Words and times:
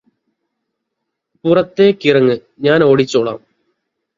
പുറത്തേക്കിറങ്ങ് 1.45 2.35
ഞാന് 2.61 2.83
ഓടിച്ചോളാം 2.83 3.39